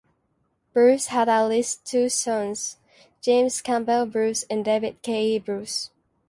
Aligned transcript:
Bruce 0.73 1.05
had 1.09 1.29
at 1.29 1.45
least 1.45 1.85
two 1.85 2.09
sons, 2.09 2.77
James 3.21 3.61
Cabell 3.61 4.07
Bruce 4.07 4.41
and 4.49 4.65
David 4.65 4.99
K. 5.03 5.35
E. 5.35 5.37
Bruce. 5.37 5.91